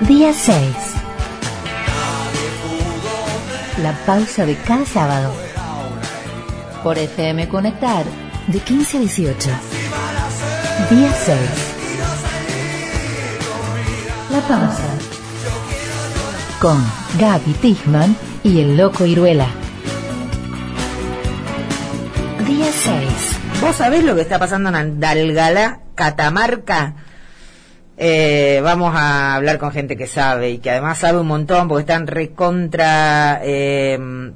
[0.00, 0.66] Día 6.
[3.82, 5.32] La pausa de cada sábado.
[6.82, 8.04] Por FM Conectar,
[8.48, 9.50] de 15 a 18.
[10.90, 11.38] Día 6.
[14.32, 14.88] La pausa.
[16.60, 16.84] Con
[17.18, 19.46] Gaby Tichman y el Loco Iruela.
[22.46, 23.60] Día 6.
[23.60, 26.94] ¿Vos sabés lo que está pasando en Andalgalá, Catamarca?
[27.98, 31.82] Eh, vamos a hablar con gente que sabe y que además sabe un montón porque
[31.82, 34.32] están recontra eh,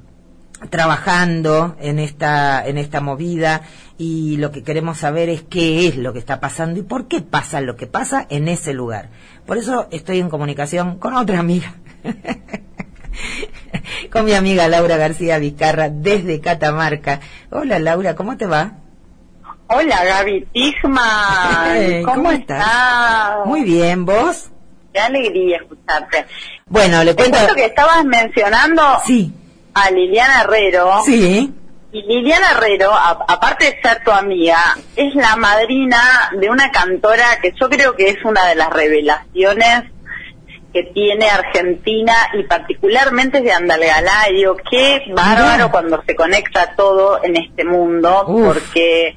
[0.70, 3.62] trabajando en esta en esta movida
[3.98, 7.23] y lo que queremos saber es qué es lo que está pasando y por qué
[7.23, 9.09] pasa lo que pasa en ese lugar.
[9.47, 11.75] Por eso estoy en comunicación con otra amiga.
[14.12, 17.20] con mi amiga Laura García Vizcarra desde Catamarca.
[17.50, 18.85] Hola Laura, ¿cómo te va?
[19.69, 23.45] Hola Gaby Tigman, ¿cómo, estás?
[23.47, 24.48] Muy bien, ¿vos?
[24.92, 26.25] Qué alegría escucharte.
[26.67, 27.39] Bueno, le cuento...
[27.55, 29.33] que estabas mencionando sí.
[29.75, 31.03] a Liliana Herrero.
[31.05, 31.53] Sí.
[31.91, 37.53] Y Liliana Herrero, aparte de ser tu amiga, es la madrina de una cantora que
[37.61, 39.83] yo creo que es una de las revelaciones
[40.73, 44.30] que tiene Argentina y particularmente de Andalgalá.
[44.30, 49.17] Y digo, qué bárbaro cuando se conecta todo en este mundo, porque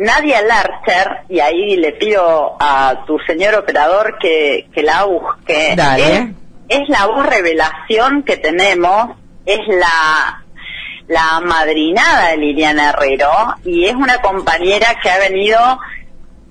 [0.00, 6.32] Nadia Larcher, y ahí le pido a tu señor operador que, que la busque, Dale.
[6.68, 9.10] Es, la voz revelación que tenemos,
[9.44, 10.42] es la,
[11.06, 13.30] la madrinada de Liliana Herrero,
[13.62, 15.58] y es una compañera que ha venido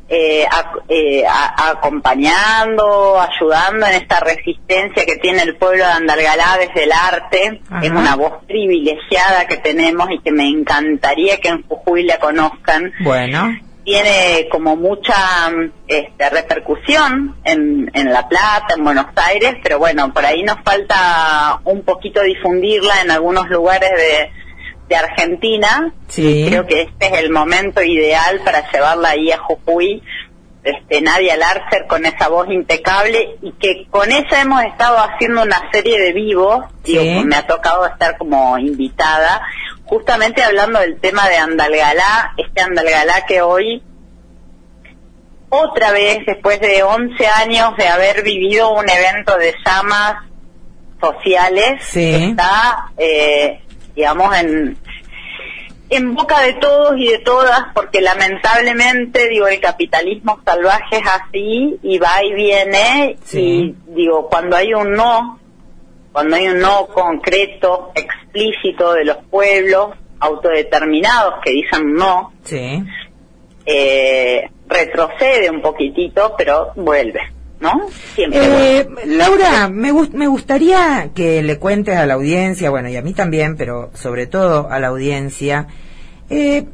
[0.09, 0.47] eh,
[0.89, 7.61] eh acompañando, ayudando en esta resistencia que tiene el pueblo de Andalgalá desde el arte.
[7.81, 12.91] Es una voz privilegiada que tenemos y que me encantaría que en Jujuy la conozcan.
[13.01, 13.55] Bueno.
[13.83, 15.15] Tiene como mucha
[15.87, 21.59] este, repercusión en, en La Plata, en Buenos Aires, pero bueno, por ahí nos falta
[21.63, 24.29] un poquito difundirla en algunos lugares de,
[24.89, 25.93] de Argentina.
[26.07, 26.45] Sí.
[26.49, 30.03] Creo que este es el momento ideal para llevarla ahí a Jujuy.
[30.61, 35.69] Este, Nadia Larcer con esa voz impecable y que con ella hemos estado haciendo una
[35.71, 39.41] serie de vivos, digo, me ha tocado estar como invitada,
[39.85, 43.81] justamente hablando del tema de Andalgalá, este Andalgalá que hoy,
[45.47, 50.15] otra vez, después de 11 años de haber vivido un evento de llamas
[51.01, 52.31] sociales, Sí.
[52.31, 53.61] está, eh,
[53.99, 54.77] digamos, en,
[55.89, 61.77] en boca de todos y de todas, porque lamentablemente, digo, el capitalismo salvaje es así
[61.83, 63.75] y va y viene, Sí.
[63.89, 65.37] y digo, cuando hay un no,
[66.13, 69.89] cuando hay un no concreto, explícito de los pueblos
[70.21, 72.81] autodeterminados que dicen no, Sí.
[73.65, 77.19] eh, retrocede un poquitito, pero vuelve,
[77.59, 77.87] ¿no?
[78.15, 78.77] Siempre.
[78.79, 83.01] Eh, Laura, me, gust- me gustaría que le cuentes a la audiencia, bueno, y a
[83.01, 85.67] mí también, pero sobre todo a la audiencia,
[86.29, 86.65] eh,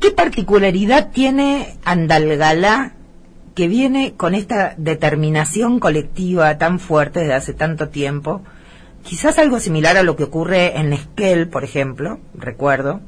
[0.00, 2.94] ¿qué particularidad tiene Andalgalá
[3.54, 8.42] que viene con esta determinación colectiva tan fuerte desde hace tanto tiempo?
[9.02, 13.00] Quizás algo similar a lo que ocurre en Esquel, por ejemplo, recuerdo,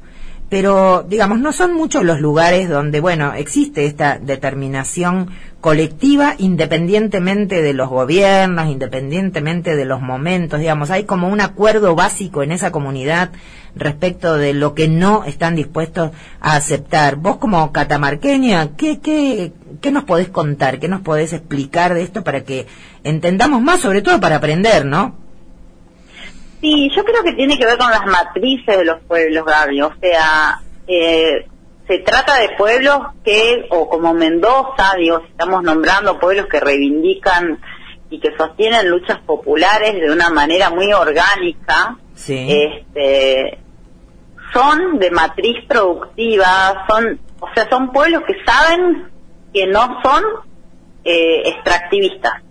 [0.55, 5.29] pero digamos, no son muchos los lugares donde, bueno, existe esta determinación
[5.59, 12.41] colectiva independientemente de los gobiernos, independientemente de los momentos, digamos, hay como un acuerdo básico
[12.41, 13.31] en esa comunidad
[13.75, 17.17] respecto de lo que no están dispuestos a aceptar.
[17.17, 19.51] Vos como catamarqueña, ¿qué, qué,
[19.81, 20.79] qué nos podés contar?
[20.79, 22.65] ¿Qué nos podés explicar de esto para que
[23.03, 25.24] entendamos más, sobre todo para aprender, ¿no?
[26.65, 29.81] Sí, yo creo que tiene que ver con las matrices de los pueblos, Gaby.
[29.83, 31.45] O sea, eh,
[31.87, 37.59] se trata de pueblos que, o como Mendoza, digo, estamos nombrando pueblos que reivindican
[38.09, 42.47] y que sostienen luchas populares de una manera muy orgánica, Sí.
[42.49, 43.59] este,
[44.51, 49.11] son de matriz productiva, son, o sea, son pueblos que saben
[49.53, 50.23] que no son
[51.03, 52.41] eh, extractivistas.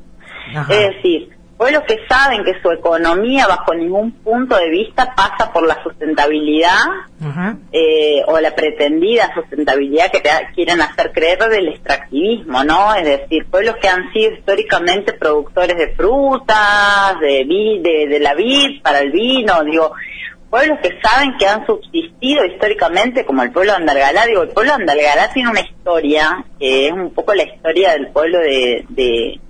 [0.54, 0.72] Ajá.
[0.72, 5.66] Es decir, pueblos que saben que su economía bajo ningún punto de vista pasa por
[5.66, 6.78] la sustentabilidad
[7.72, 12.94] eh, o la pretendida sustentabilidad que te quieren hacer creer del extractivismo, ¿no?
[12.94, 17.44] Es decir, pueblos que han sido históricamente productores de frutas, de,
[17.82, 19.92] de, de la vid para el vino, digo,
[20.54, 24.70] pueblos que saben que han subsistido históricamente, como el pueblo de Andalgalá, digo, el pueblo
[24.70, 29.40] de Andalgalá tiene una historia, que es un poco la historia del pueblo de, de,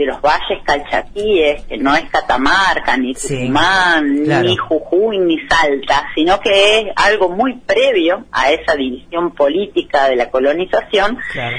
[0.00, 4.48] de los valles calchaquíes, que no es Catamarca, ni Sí, Tucumán, claro.
[4.48, 10.16] ni Jujuy, ni Salta, sino que es algo muy previo a esa división política de
[10.16, 11.56] la colonización, Claro.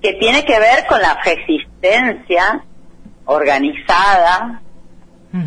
[0.00, 2.64] que tiene que ver con la resistencia
[3.26, 4.62] organizada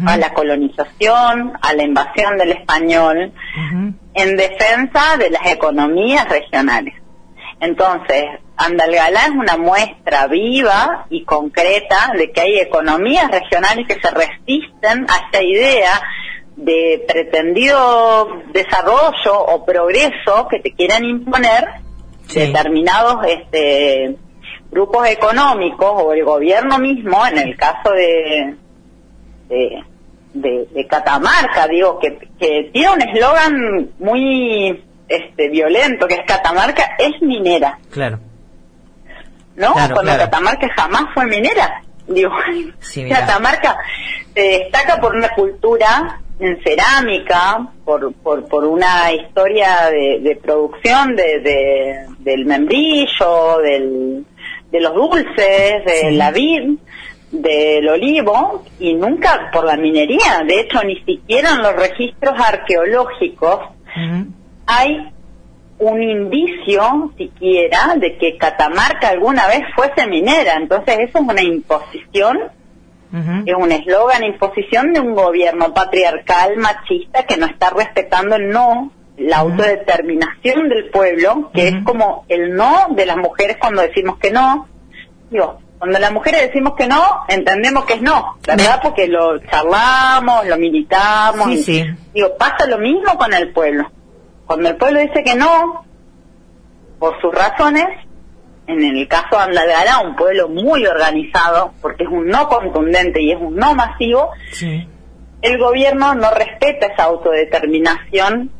[0.08, 3.32] a la colonización, a la invasión del español,
[4.14, 6.94] en defensa de las economías regionales.
[7.60, 8.26] Entonces,
[8.58, 15.06] Andalgalá es una muestra viva y concreta de que hay economías regionales que se resisten
[15.10, 16.02] a esta idea
[16.56, 21.66] de pretendido desarrollo o progreso que te quieran imponer
[22.34, 24.16] determinados este,
[24.72, 28.56] grupos económicos o el gobierno mismo, en el caso de,
[30.34, 37.22] de, Catamarca, digo, que, que tiene un eslogan muy este, violento, que es Catamarca es
[37.22, 37.78] minera.
[37.92, 38.20] Claro.
[39.56, 39.74] ¿No?
[39.74, 41.82] Cuando Catamarca jamás fue minera.
[42.08, 42.32] Digo,
[43.10, 43.78] Catamarca
[44.34, 51.16] se destaca por una cultura en cerámica, por, por, por una historia de, de producción
[51.16, 54.26] de, del membrillo, del,
[54.70, 56.78] de los dulces, de la vid,
[57.32, 60.44] del olivo, y nunca por la minería.
[60.46, 63.60] De hecho, ni siquiera en los registros arqueológicos
[64.66, 65.12] hay
[65.78, 70.56] un indicio siquiera de que Catamarca alguna vez fuese minera.
[70.56, 72.40] Entonces, eso es una imposición
[73.46, 78.92] es un eslogan, imposición de un gobierno patriarcal, machista, que no está respetando el no,
[79.18, 84.32] la autodeterminación del pueblo, que es como el no de las mujeres cuando decimos que
[84.32, 84.68] no.
[85.30, 88.82] Digo, cuando las mujeres decimos que no, entendemos que es no, ¿verdad?
[88.84, 91.66] Porque lo charlamos, lo militamos.
[92.14, 93.90] Digo, pasa lo mismo con el pueblo.
[94.46, 95.86] Cuando el pueblo dice que no,
[97.00, 97.86] por sus razones,
[98.68, 103.32] en el caso de Andalgalá, un pueblo muy organizado, porque es un no contundente y
[103.32, 104.30] es un no masivo,
[105.42, 108.52] el gobierno no respeta esa autodeterminación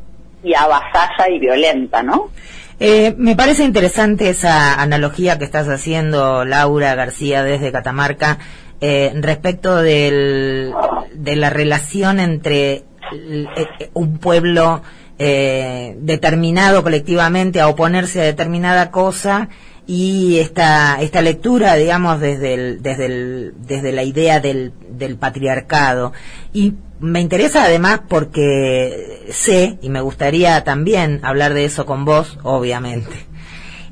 [0.42, 2.30] y avasalla y violenta, ¿no?
[2.78, 8.38] Eh, me parece interesante esa analogía que estás haciendo, Laura García, desde Catamarca,
[8.80, 10.74] eh, respecto del,
[11.14, 14.82] de la relación entre eh, un pueblo
[15.18, 19.48] determinado colectivamente a oponerse a determinada cosa
[19.86, 26.12] y esta, esta lectura, digamos, desde, el, desde, el, desde la idea del, del patriarcado.
[26.52, 32.38] Y me interesa además porque sé, y me gustaría también hablar de eso con vos,
[32.42, 33.25] obviamente,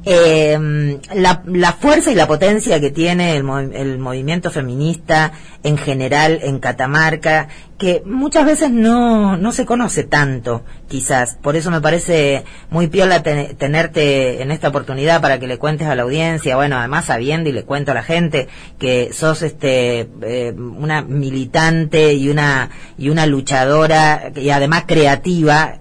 [0.06, 6.40] eh, la, la, fuerza y la potencia que tiene el, el, movimiento feminista en general
[6.42, 7.48] en Catamarca,
[7.78, 11.38] que muchas veces no, no se conoce tanto, quizás.
[11.40, 15.94] Por eso me parece muy piola tenerte en esta oportunidad para que le cuentes a
[15.94, 18.48] la audiencia, bueno, además sabiendo y le cuento a la gente
[18.78, 22.68] que sos este eh, una militante y una
[22.98, 25.78] y una luchadora y además creativa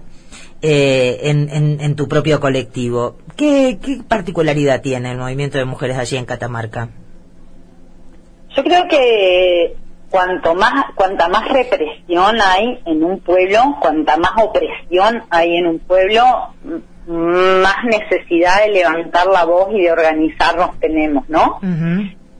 [0.62, 3.18] eh, en, en, en tu propio colectivo.
[3.36, 3.78] ¿Qué,
[4.08, 6.88] particularidad tiene el movimiento de mujeres allí en Catamarca?
[8.56, 9.76] Yo creo que
[10.10, 15.78] cuanto más, cuanta más represión hay en un pueblo, cuanta más opresión hay en un
[15.80, 16.22] pueblo,
[17.06, 21.58] más necesidad de levantar la voz y de organizarnos tenemos, ¿no?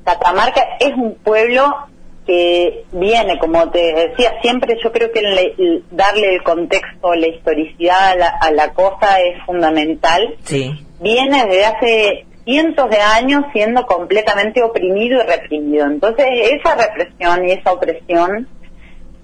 [0.05, 1.89] Catamarca es un pueblo
[2.27, 8.51] que viene, como te decía, siempre yo creo que darle el contexto, la historicidad a
[8.51, 10.35] la, cosa es fundamental.
[10.45, 10.73] Sí.
[11.01, 15.87] Viene desde hace cientos de años siendo completamente oprimido y reprimido.
[15.87, 18.49] Entonces, esa represión y esa opresión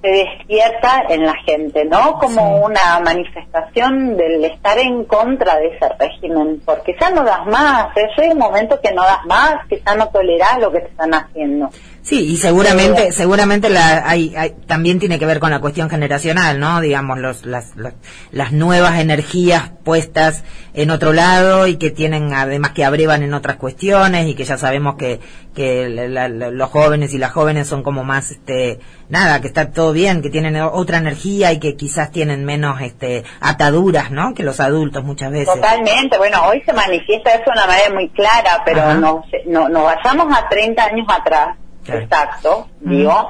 [0.03, 2.19] se despierta en la gente, ¿no?
[2.19, 7.95] Como una manifestación del estar en contra de ese régimen, porque ya no das más,
[7.97, 8.09] ¿eh?
[8.17, 11.13] es un momento que no das más, que ya no tolerás lo que te están
[11.13, 11.69] haciendo.
[12.03, 14.35] Sí, y seguramente, eh, seguramente la, hay,
[14.67, 16.81] también tiene que ver con la cuestión generacional, ¿no?
[16.81, 17.73] Digamos, los, las,
[18.31, 23.57] las nuevas energías puestas en otro lado y que tienen además que abrevan en otras
[23.57, 25.21] cuestiones y que ya sabemos que,
[25.55, 28.81] que los jóvenes y las jóvenes son como más, este,
[29.11, 33.25] nada, que está todo bien, que tienen otra energía y que quizás tienen menos, este,
[33.41, 34.33] ataduras, ¿no?
[34.33, 35.55] Que los adultos muchas veces.
[35.55, 39.85] Totalmente, bueno, hoy se manifiesta eso de una manera muy clara, pero nos, no, nos
[39.85, 43.29] vayamos a 30 años atrás exacto, digo,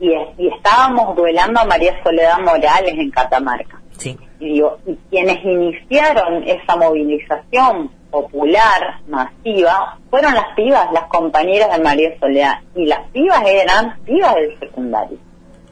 [0.00, 3.80] y, y, estábamos duelando a María Soledad Morales en Catamarca.
[3.98, 4.18] Sí.
[4.40, 11.82] Y digo, y quienes iniciaron esa movilización popular, masiva, fueron las pibas, las compañeras de
[11.82, 15.18] María Soledad, y las pibas eran pibas del secundario.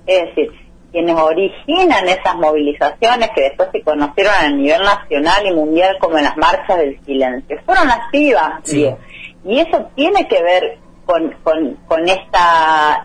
[0.06, 0.50] Es decir,
[0.90, 6.24] quienes originan esas movilizaciones que después se conocieron a nivel nacional y mundial como en
[6.24, 8.98] las marchas del silencio, fueron las pibas, digo.
[9.44, 10.78] Y eso tiene que ver
[11.10, 13.04] con, con, con esta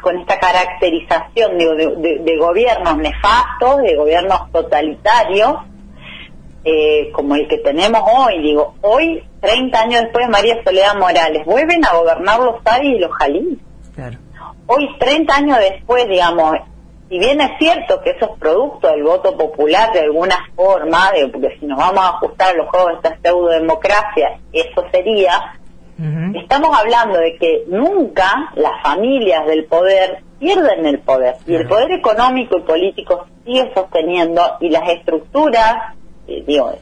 [0.00, 5.56] con, esta caracterización de, gobiernos nefastos, de gobiernos totalitarios,
[6.64, 8.40] eh, como el que tenemos hoy.
[8.40, 13.12] Digo, hoy, 30 años después, María Soledad Morales, vuelven a gobernar los Ari y los
[13.12, 13.58] Jalí.
[14.66, 16.54] hoy 30 años después, digamos,
[17.08, 21.28] si bien es cierto que eso es producto del voto popular de alguna forma, de,
[21.28, 25.58] porque si nos vamos a ajustar a los juegos de esta pseudo-democracia, eso sería,
[26.34, 31.90] estamos hablando de que nunca las familias del poder pierden el poder, y el poder
[31.90, 35.94] económico y político sigue sosteniendo, y las estructuras,
[36.28, 36.72] eh, digo,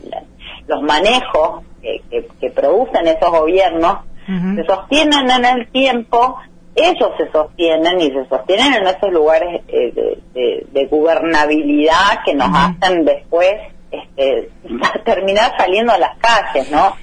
[0.67, 6.37] los manejos que, que, producen esos gobiernos, se sostienen en el tiempo
[6.77, 13.05] ellos se sostienen y se sostienen en esos lugares eh, de, gubernabilidad que nos hacen
[13.05, 13.55] después
[13.91, 14.51] este,
[15.05, 16.95] terminar saliendo a las calles, ¿no?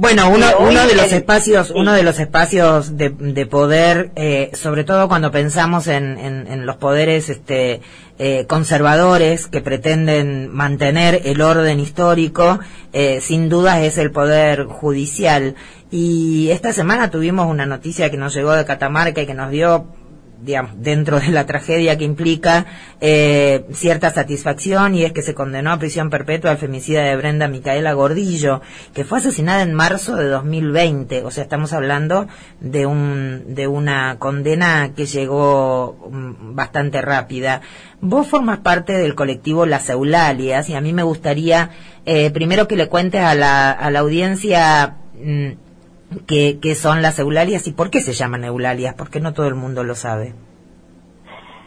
[0.00, 4.84] Bueno, uno, uno de los espacios, uno de los espacios de, de poder, eh, sobre
[4.84, 7.80] todo cuando pensamos en, en, los poderes este,
[8.20, 12.60] eh, conservadores que pretenden mantener el orden histórico,
[12.92, 15.56] eh, sin duda es el poder judicial.
[15.90, 19.88] Y esta semana tuvimos una noticia que nos llegó de Catamarca y que nos dio
[20.40, 22.66] digamos, dentro de la tragedia que implica
[23.00, 27.48] eh, cierta satisfacción y es que se condenó a prisión perpetua al femicida de Brenda
[27.48, 28.60] Micaela Gordillo,
[28.94, 31.24] que fue asesinada en marzo de 2020.
[31.24, 32.28] O sea, estamos hablando
[32.60, 37.60] de, un, de una condena que llegó mm, bastante rápida.
[38.00, 41.70] Vos formas parte del colectivo Las Eulalias y a mí me gustaría
[42.06, 45.67] eh, primero que le cuentes a la, a la audiencia mm,
[46.26, 47.66] qué, son las eulalias.
[47.66, 50.34] Y por qué se llaman eulalias, porque no todo el mundo lo sabe.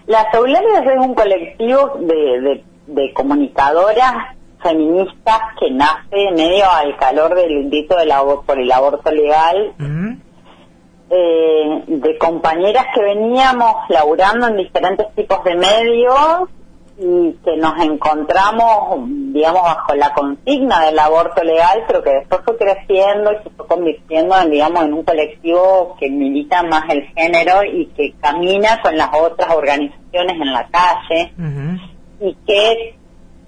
[0.08, 7.70] Las eulalias es un colectivo de, de, comunicadoras feministas que nace medio al calor del
[7.70, 8.12] grito del
[8.46, 9.74] por el aborto legal,
[11.10, 16.50] eh, de compañeras que veníamos laburando en diferentes tipos de medios
[17.04, 22.58] y que nos encontramos, digamos, bajo la consigna del aborto legal, pero que después fue
[22.58, 27.64] creciendo y se fue convirtiendo en, digamos, en un colectivo que milita más el género
[27.64, 31.34] y que camina con las otras organizaciones en la calle
[32.20, 32.96] y que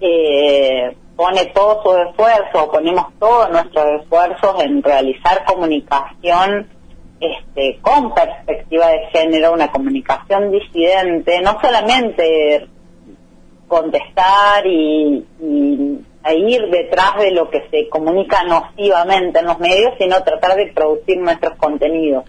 [0.00, 6.68] eh, pone todo su esfuerzo, ponemos todos nuestros esfuerzos en realizar comunicación
[7.20, 12.68] este, con perspectiva de género, una comunicación disidente, no solamente
[13.74, 15.24] contestar y,
[16.36, 21.18] ir detrás de lo que se comunica nocivamente en los medios, sino tratar de producir
[21.18, 22.24] nuestros contenidos.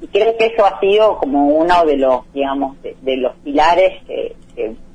[0.00, 4.34] Y creo que eso ha sido como uno de los, digamos, de, los pilares que,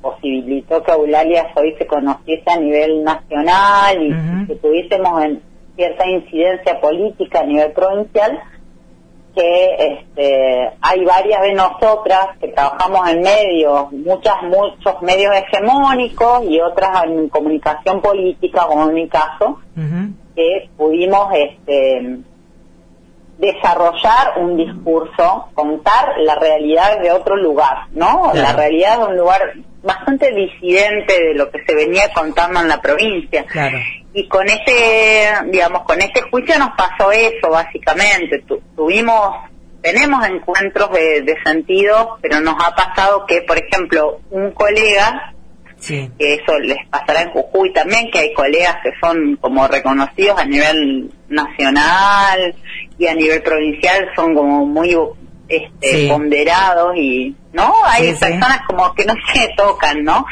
[0.00, 5.42] posibilitó que Eulalia hoy se conociese a nivel nacional y que tuviésemos en
[5.74, 8.38] cierta incidencia política a nivel provincial
[9.38, 16.60] que este, hay varias de nosotras que trabajamos en medios, muchas, muchos medios hegemónicos y
[16.60, 19.60] otras en comunicación política, como en mi caso,
[20.34, 22.18] que pudimos este,
[23.38, 28.32] desarrollar un discurso, contar la realidad de otro lugar, ¿no?
[28.34, 29.54] La realidad de un lugar
[29.84, 33.44] bastante disidente de lo que se venía contando en la provincia.
[33.44, 33.78] Claro
[34.18, 38.42] y con este, digamos, con este juicio nos pasó eso, básicamente.
[38.74, 39.36] tuvimos,
[39.80, 45.34] tenemos encuentros de, sentido, pero nos ha pasado que, por ejemplo, un colega,
[45.86, 50.44] que eso les pasará en Jujuy también, que hay colegas que son como reconocidos a
[50.44, 52.56] nivel nacional
[52.98, 54.98] y a nivel provincial, son como muy
[55.48, 57.72] este, ponderados y, ¿no?
[57.86, 60.26] Hay personas como que no se tocan, ¿no?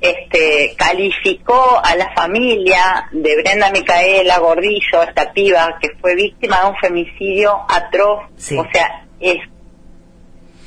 [0.00, 6.70] Este, calificó a la familia de Brenda Micaela Gordillo, esta piba que fue víctima de
[6.70, 8.24] un femicidio atroz,
[8.56, 9.38] o sea, es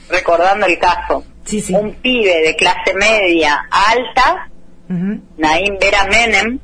[0.10, 1.24] recordando el caso,
[1.72, 4.50] un pibe de clase media alta,
[4.88, 6.60] Naim Vera Menem,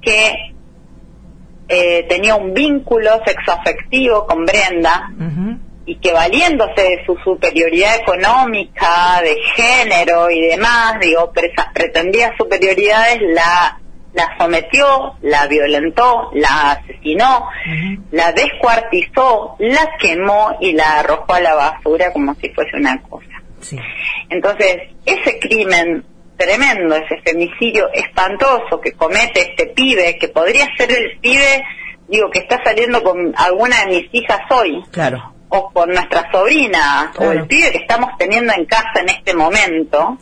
[0.00, 0.32] que
[1.68, 5.10] eh, tenía un vínculo sexoafectivo con Brenda,
[5.86, 13.18] y que valiéndose de su superioridad económica, de género y demás, digo, esas pretendidas superioridades
[13.34, 13.80] la
[14.12, 17.48] la sometió, la violentó, la asesinó,
[18.10, 23.26] la descuartizó, la quemó y la arrojó a la basura como si fuese una cosa.
[24.28, 26.04] Entonces, ese crimen
[26.36, 31.64] tremendo, ese femicidio espantoso que comete este pibe, que podría ser el pibe,
[32.08, 34.82] digo, que está saliendo con alguna de mis hijas hoy.
[34.90, 39.34] Claro o con nuestra sobrina o el pibe que estamos teniendo en casa en este
[39.34, 40.18] momento,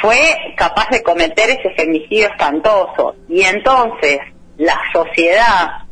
[0.00, 0.16] fue
[0.56, 3.14] capaz de cometer ese femicidio espantoso.
[3.28, 4.18] Y entonces
[4.56, 5.84] la sociedad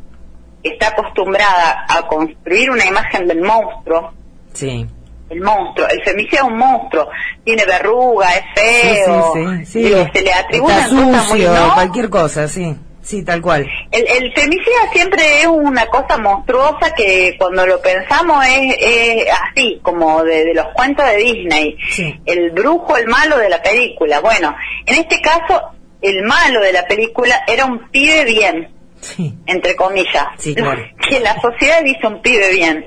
[0.63, 4.11] está acostumbrada a construir una imagen del monstruo.
[4.53, 4.85] Sí.
[5.29, 7.07] El monstruo, el femicidio es un monstruo,
[7.45, 9.33] tiene verruga, es feo,
[9.65, 12.75] se le atribuye muy cualquier cosa, sí
[13.11, 13.67] Sí, tal cual.
[13.91, 19.79] El, el femicida siempre es una cosa monstruosa que cuando lo pensamos es, es así,
[19.83, 21.75] como de, de los cuentos de Disney.
[21.89, 22.17] Sí.
[22.25, 24.21] El brujo, el malo de la película.
[24.21, 25.61] Bueno, en este caso,
[26.01, 28.69] el malo de la película era un pibe bien,
[29.01, 29.33] Sí.
[29.45, 30.27] entre comillas.
[30.37, 30.81] Sí, claro.
[31.09, 32.85] Que la sociedad dice un pibe bien.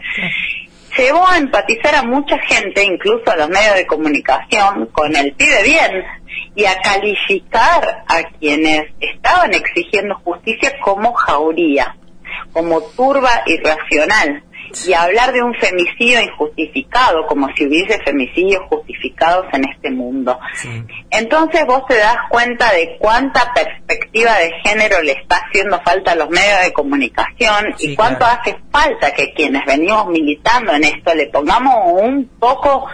[0.96, 5.62] Llevó a empatizar a mucha gente, incluso a los medios de comunicación, con el pibe
[5.64, 6.04] bien
[6.54, 11.96] y a calificar a quienes estaban exigiendo justicia como jauría,
[12.52, 14.44] como turba irracional,
[14.86, 20.38] y hablar de un femicidio injustificado, como si hubiese femicidios justificados en este mundo.
[20.54, 20.68] Sí.
[21.10, 26.16] Entonces vos te das cuenta de cuánta perspectiva de género le está haciendo falta a
[26.16, 28.40] los medios de comunicación Sí, y cuánto claro.
[28.40, 32.86] hace falta que quienes venimos militando en esto le pongamos un poco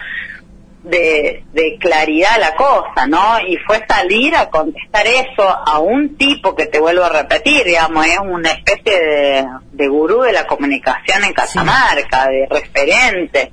[0.83, 3.41] de, de claridad la cosa, ¿no?
[3.47, 8.07] Y fue salir a contestar eso a un tipo que te vuelvo a repetir, digamos,
[8.07, 13.53] es una especie de, de gurú de la comunicación en Catamarca, de referente.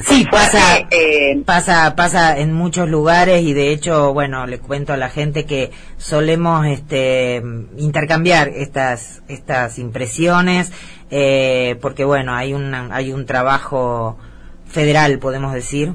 [0.00, 4.96] Sí, pasa, eh, pasa, pasa en muchos lugares y de hecho, bueno, le cuento a
[4.96, 7.40] la gente que solemos, este,
[7.76, 10.72] intercambiar estas, estas impresiones,
[11.10, 14.18] eh, porque bueno, hay un, hay un trabajo
[14.72, 15.94] federal, podemos decir,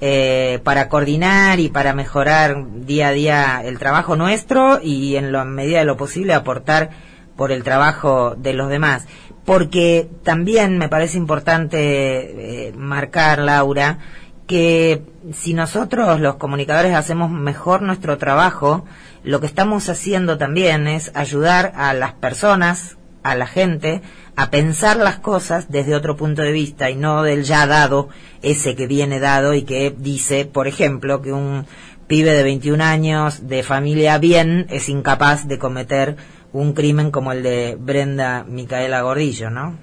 [0.00, 5.44] eh, para coordinar y para mejorar día a día el trabajo nuestro y en la
[5.44, 6.90] medida de lo posible aportar
[7.36, 9.06] por el trabajo de los demás.
[9.44, 13.98] Porque también me parece importante eh, marcar, Laura,
[14.46, 15.02] que
[15.32, 18.84] si nosotros los comunicadores hacemos mejor nuestro trabajo,
[19.22, 24.02] lo que estamos haciendo también es ayudar a las personas, a la gente,
[24.36, 28.08] a pensar las cosas desde otro punto de vista y no del ya dado,
[28.42, 31.66] ese que viene dado y que dice, por ejemplo, que un
[32.06, 36.16] pibe de 21 años de familia bien es incapaz de cometer
[36.52, 39.76] un crimen como el de Brenda Micaela Gordillo, ¿no?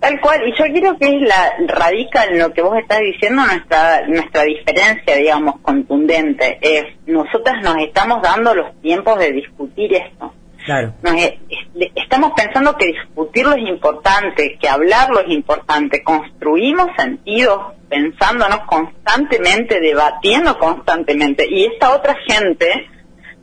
[0.00, 3.42] Tal cual, y yo creo que es la radica en lo que vos estás diciendo
[3.46, 6.58] nuestra nuestra diferencia, digamos, contundente.
[6.60, 10.34] Es nosotras nos estamos dando los tiempos de discutir esto.
[10.64, 10.94] Claro.
[11.02, 16.02] Nos e- es- estamos pensando que discutirlo es importante, que hablarlo es importante.
[16.02, 21.46] Construimos sentidos pensándonos constantemente, debatiendo constantemente.
[21.48, 22.88] Y esta otra gente,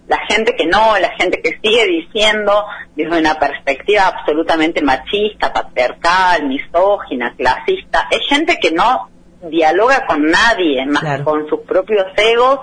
[0.08, 6.48] la gente que no, la gente que sigue diciendo desde una perspectiva absolutamente machista, patriarcal,
[6.48, 9.10] misógina, clasista, es gente que no
[9.50, 11.18] dialoga con nadie, más Claro.
[11.20, 12.60] que con sus propios egos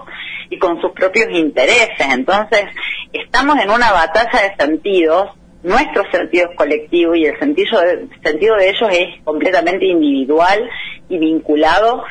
[0.51, 2.07] y con sus propios intereses.
[2.13, 2.65] Entonces,
[3.13, 5.31] estamos en una batalla de sentidos,
[5.63, 10.69] nuestro sentido es colectivo y el sentido de, sentido de ellos es completamente individual
[11.09, 12.05] y vinculado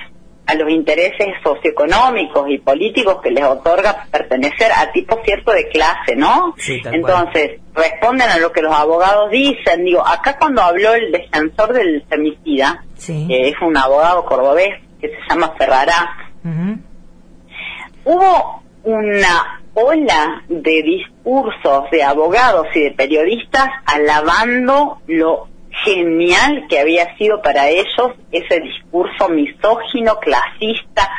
[0.46, 6.16] a los intereses socioeconómicos y políticos que les otorga pertenecer a tipo cierto de clase,
[6.16, 6.54] ¿no?
[6.58, 7.26] Sí, tal cual.
[7.26, 9.84] Entonces, responden a lo que los abogados dicen.
[9.84, 13.26] Digo, acá cuando habló el defensor del femicida, Sí.
[13.28, 14.70] que es un abogado cordobés
[15.02, 16.80] que se llama Ferrará, Ujú.
[18.08, 25.50] Hubo una ola de discursos de abogados y de periodistas alabando lo
[25.84, 31.12] genial que había sido para ellos ese discurso misógino, clasista,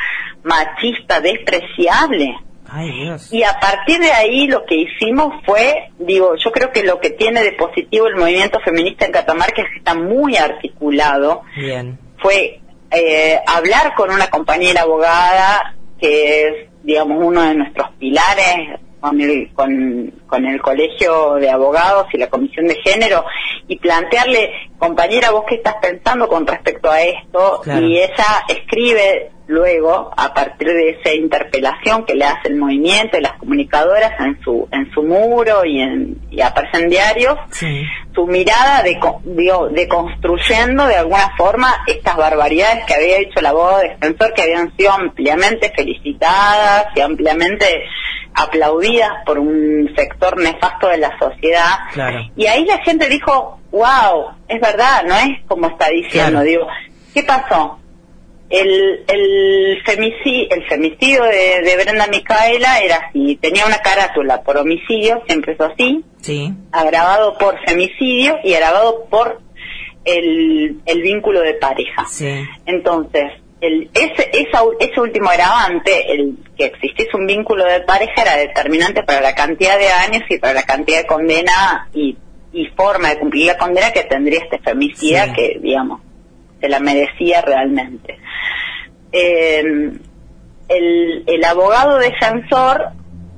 [0.42, 2.36] machista, despreciable.
[2.70, 3.32] Ay, Dios.
[3.32, 7.10] Y a partir de ahí lo que hicimos fue, digo, yo creo que lo que
[7.10, 11.98] tiene de positivo el movimiento feminista en Catamarca es que está muy articulado, Bien.
[12.18, 19.20] fue eh, hablar con una compañera abogada que es, digamos, uno de nuestros pilares con
[19.20, 23.24] el, con, con el Colegio de Abogados y la Comisión de Género
[23.68, 27.86] y plantearle, compañera, vos qué estás pensando con respecto a esto Claro.
[27.86, 33.22] y ella escribe luego a partir de esa interpelación que le hace el movimiento y
[33.22, 37.82] las comunicadoras en su en su muro y en y aparece en diarios Sí.
[38.14, 43.46] su mirada de, digo, de construyendo de alguna forma estas barbaridades que había dicho el
[43.46, 47.64] abogado defensor que habían sido ampliamente felicitadas y ampliamente
[48.34, 51.74] aplaudidas por un sector nefasto de la sociedad.
[51.92, 52.20] Claro.
[52.36, 56.30] Y ahí la gente dijo, wow, es verdad, no es como está diciendo.
[56.32, 56.46] Claro.
[56.46, 56.66] Digo,
[57.14, 57.78] ¿qué pasó?
[58.50, 64.56] El, el, femicidio, el femicidio de, de Brenda Micaela era así, tenía una carátula por
[64.56, 66.54] homicidio, siempre es así, Sí.
[66.72, 69.42] agravado por femicidio y agravado por
[70.06, 72.06] el, el vínculo de pareja.
[72.06, 72.42] Sí.
[72.64, 73.24] Entonces,
[73.60, 79.02] el, ese, esa, ese último agravante, el que existiese un vínculo de pareja, era determinante
[79.02, 82.16] para la cantidad de años y para la cantidad de condena y,
[82.52, 85.32] y forma de cumplir la condena que tendría este femicida Sí.
[85.34, 86.00] que, digamos,
[86.60, 88.18] se la merecía realmente.
[89.12, 89.62] Eh,
[90.68, 92.90] el, el abogado defensor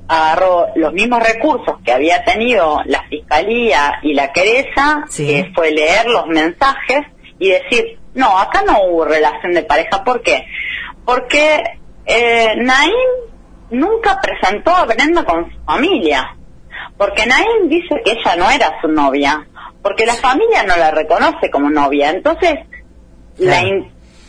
[0.09, 6.07] agarró los mismos recursos que había tenido la fiscalía y la querella, que fue leer
[6.07, 7.03] los mensajes
[7.39, 10.03] y decir, no, acá no hubo relación de pareja.
[10.05, 10.47] ¿Por qué?
[11.05, 11.63] Porque
[12.07, 12.93] eh, Naim
[13.71, 16.37] nunca presentó a Brenda con su familia.
[16.97, 19.47] Porque Naim dice que ella no era su novia.
[19.83, 22.11] Porque la familia no la reconoce como novia.
[22.11, 22.55] Entonces,
[23.39, 23.63] la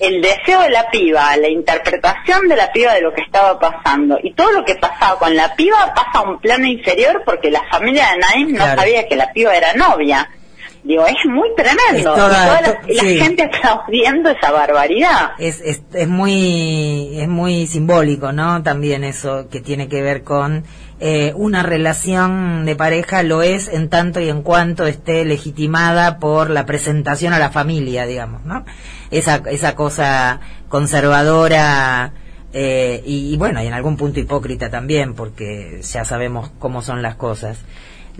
[0.02, 4.18] el deseo de la piba, la interpretación de la piba de lo que estaba pasando
[4.22, 7.64] y todo lo que pasaba con la piba pasa a un plano inferior porque la
[7.70, 10.28] familia de Naim no sabía que la piba era novia.
[10.84, 12.16] Digo, es muy tremendo.
[12.88, 15.32] y la, gente aplaudiendo esa barbaridad.
[15.38, 18.64] Es, es, es, muy, es muy simbólico, ¿no?
[18.64, 20.64] También eso que tiene que ver con
[21.00, 26.50] eh, una relación de pareja lo es en tanto y en cuanto esté legitimada por
[26.50, 28.66] la presentación a la familia, digamos, ¿no?
[29.12, 32.14] Esa, esa cosa conservadora
[32.54, 37.02] eh, y, y bueno, y en algún punto hipócrita también, porque ya sabemos cómo son
[37.02, 37.60] las cosas.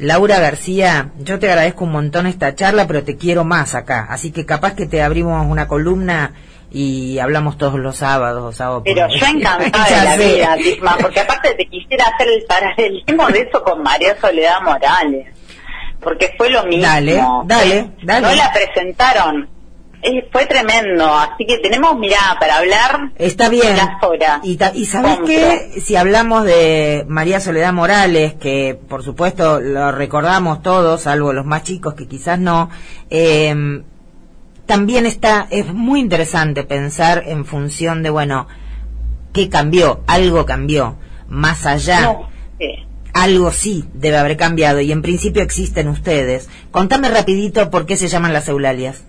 [0.02, 4.08] Laura García, yo te agradezco un montón esta charla, pero te quiero más acá.
[4.10, 6.34] Así que capaz que te abrimos una columna
[6.72, 11.54] y hablamos todos los sábados sábados pero yo encantada de la vida Tisma, porque aparte
[11.54, 15.28] te quisiera hacer el paralelismo de eso con María Soledad Morales
[16.00, 18.28] porque fue lo mismo dale dale dale.
[18.28, 19.50] No la presentaron
[20.32, 23.12] fue tremendo, así que tenemos mirada para hablar.
[23.18, 23.76] Está bien.
[24.44, 30.62] Y, y sabes que si hablamos de María Soledad Morales, que por supuesto lo recordamos
[30.62, 32.70] todos, salvo los más chicos que quizás no,
[33.10, 33.84] eh,
[34.72, 38.48] también está, es muy interesante pensar en función de, bueno,
[39.34, 40.02] ¿qué cambió?
[40.08, 40.96] Algo cambió.
[41.28, 42.20] Más allá.
[43.14, 46.48] Algo sí debe haber cambiado y en principio existen ustedes.
[46.72, 49.04] Contame rapidito por qué se llaman las Eulalias.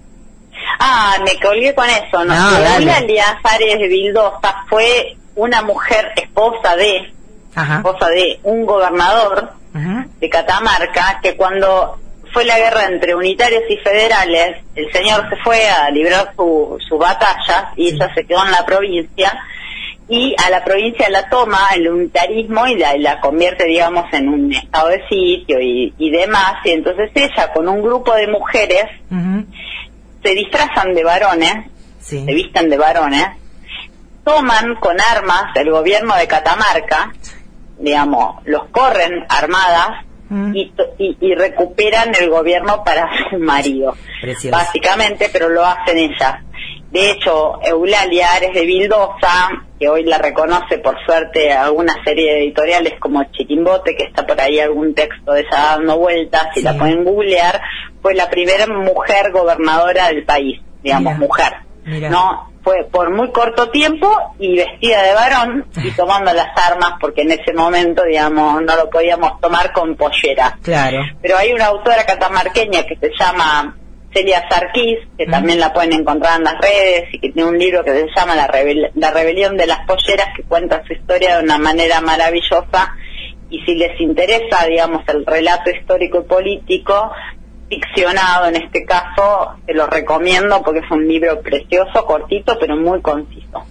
[0.79, 2.35] Ah, me colgué con eso, ¿no?
[2.35, 7.13] no Eulalia de Vildosa fue una mujer esposa de,
[7.55, 11.99] esposa de un gobernador de Catamarca que cuando
[12.33, 16.99] fue la guerra entre unitarios y federales, el señor se fue a librar su, su
[16.99, 19.33] batalla y ella se quedó en la provincia
[20.09, 24.89] y a la provincia la toma el unitarismo y la, convierte, digamos, en un estado
[24.89, 26.57] de sitio y, demás.
[26.65, 28.85] Y entonces ella, con un grupo de mujeres,
[30.23, 31.55] se disfrazan de varones,
[32.01, 33.27] se visten de varones,
[34.25, 37.13] toman con armas el gobierno de Catamarca,
[37.79, 40.05] digamos, los corren armadas
[40.55, 43.95] y, y, recuperan el gobierno para su marido,
[44.51, 46.37] básicamente, pero lo hacen ellas.
[46.91, 52.45] De hecho, Eulalia Ares de Vildosa, que hoy la reconoce por suerte alguna serie de
[52.45, 56.77] editoriales como Chiquimbote, que está por ahí algún texto de ella dando vueltas, si la
[56.77, 57.61] pueden googlear,
[58.03, 61.53] fue la primera mujer gobernadora del país, digamos, mujer.
[61.85, 67.23] No, fue por muy corto tiempo y vestida de varón y tomando las armas porque
[67.23, 70.59] en ese momento, digamos, no lo podíamos tomar con pollera.
[70.63, 71.01] Claro.
[71.21, 73.77] Pero hay una autora catamarqueña que se llama
[74.13, 77.83] Celia Sarquís, que también la pueden encontrar en las redes y que tiene un libro
[77.83, 78.51] que se llama La,
[78.95, 82.95] la rebelión de las polleras que cuenta su historia de una manera maravillosa
[83.53, 87.13] y si les interesa, digamos, el relato histórico y político,
[87.73, 93.01] ficcionado en este caso, te lo recomiendo porque es un libro precioso, cortito, pero muy
[93.01, 93.65] conciso.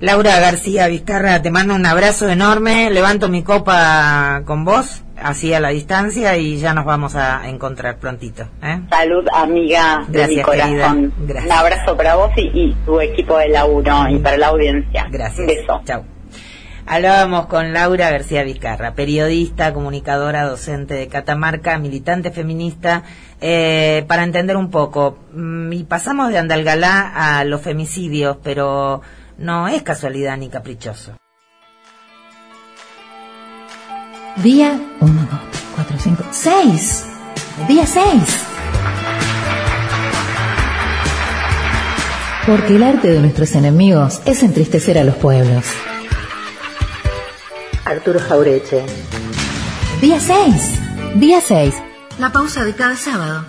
[0.00, 5.60] Laura García Vizcarra, te mando un abrazo enorme, levanto mi copa con vos, así a
[5.60, 8.42] la distancia, y ya nos vamos a encontrar prontito.
[8.62, 8.80] ¿eh?
[8.90, 11.14] Salud, amiga Gracias, de mi corazón.
[11.18, 11.46] Gracias.
[11.46, 15.06] Un abrazo para vos y, tu equipo de laburo y para la audiencia.
[15.10, 15.46] Gracias.
[15.46, 15.80] Beso.
[15.84, 16.13] Chao.
[16.86, 23.04] Hablábamos con Laura García Vizcarra, periodista, comunicadora, docente de Catamarca, militante feminista,
[23.40, 25.18] eh, para entender un poco.
[25.32, 29.00] Mm, y pasamos de Andalgalá a los femicidios, pero
[29.38, 31.16] no es casualidad ni caprichoso.
[34.36, 37.06] Día 1, 2, 3, 4, 5, 6.
[37.66, 38.46] Día 6.
[42.46, 45.64] Porque el arte de nuestros enemigos es entristecer a los pueblos.
[47.94, 48.84] Arturo Jaureche.
[50.00, 50.80] Día 6.
[51.14, 51.74] Día 6.
[52.18, 53.44] La pausa de cada sábado.